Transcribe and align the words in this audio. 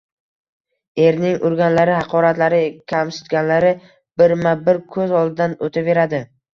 Erining 1.03 1.45
urganlari, 1.49 1.93
haqoratlari, 1.99 2.63
kamsitganlari 2.95 3.77
birma-bir 4.25 4.85
ko`z 4.99 5.11
oldidan 5.25 5.59
o`taveradi 5.67 6.29